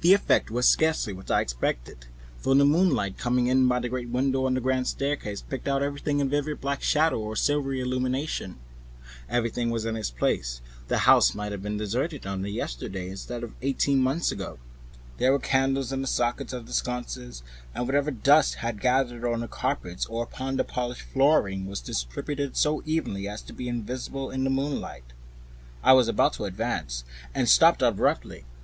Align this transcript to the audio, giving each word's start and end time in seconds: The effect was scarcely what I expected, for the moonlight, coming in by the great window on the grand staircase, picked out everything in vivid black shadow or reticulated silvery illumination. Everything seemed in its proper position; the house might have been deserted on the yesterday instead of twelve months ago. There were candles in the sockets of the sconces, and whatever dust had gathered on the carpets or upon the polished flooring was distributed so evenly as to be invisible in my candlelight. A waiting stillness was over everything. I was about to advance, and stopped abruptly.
The 0.00 0.12
effect 0.12 0.50
was 0.50 0.66
scarcely 0.66 1.12
what 1.12 1.30
I 1.30 1.40
expected, 1.40 2.06
for 2.36 2.56
the 2.56 2.64
moonlight, 2.64 3.16
coming 3.16 3.46
in 3.46 3.68
by 3.68 3.78
the 3.78 3.88
great 3.88 4.08
window 4.08 4.44
on 4.44 4.54
the 4.54 4.60
grand 4.60 4.88
staircase, 4.88 5.40
picked 5.40 5.68
out 5.68 5.84
everything 5.84 6.18
in 6.18 6.28
vivid 6.28 6.60
black 6.60 6.82
shadow 6.82 7.20
or 7.20 7.30
reticulated 7.34 7.44
silvery 7.44 7.80
illumination. 7.80 8.56
Everything 9.28 9.68
seemed 9.78 9.86
in 9.88 9.96
its 9.96 10.10
proper 10.10 10.32
position; 10.38 10.62
the 10.88 10.98
house 10.98 11.32
might 11.36 11.52
have 11.52 11.62
been 11.62 11.76
deserted 11.76 12.26
on 12.26 12.42
the 12.42 12.50
yesterday 12.50 13.08
instead 13.08 13.44
of 13.44 13.54
twelve 13.60 13.98
months 13.98 14.32
ago. 14.32 14.58
There 15.18 15.30
were 15.30 15.38
candles 15.38 15.92
in 15.92 16.00
the 16.00 16.08
sockets 16.08 16.52
of 16.52 16.66
the 16.66 16.72
sconces, 16.72 17.44
and 17.72 17.86
whatever 17.86 18.10
dust 18.10 18.56
had 18.56 18.80
gathered 18.80 19.24
on 19.24 19.38
the 19.42 19.46
carpets 19.46 20.06
or 20.06 20.24
upon 20.24 20.56
the 20.56 20.64
polished 20.64 21.02
flooring 21.02 21.66
was 21.66 21.80
distributed 21.80 22.56
so 22.56 22.82
evenly 22.84 23.28
as 23.28 23.42
to 23.42 23.52
be 23.52 23.68
invisible 23.68 24.28
in 24.28 24.42
my 24.42 24.48
candlelight. 24.48 25.04
A 25.04 25.06
waiting 25.06 25.06
stillness 25.06 25.38
was 25.38 25.38
over 25.38 25.38
everything. 25.38 25.80
I 25.84 25.92
was 25.92 26.08
about 26.08 26.32
to 26.32 26.44
advance, 26.46 27.04
and 27.32 27.48
stopped 27.48 27.82
abruptly. 27.82 28.44